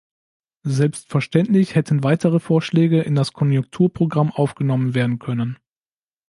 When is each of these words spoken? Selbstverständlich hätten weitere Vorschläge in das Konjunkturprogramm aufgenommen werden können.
Selbstverständlich 0.65 1.75
hätten 1.75 2.03
weitere 2.03 2.39
Vorschläge 2.39 3.01
in 3.03 3.13
das 3.13 3.33
Konjunkturprogramm 3.33 4.31
aufgenommen 4.31 4.95
werden 4.95 5.19
können. 5.19 5.59